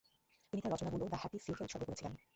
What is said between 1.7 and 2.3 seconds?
করেছিলেন।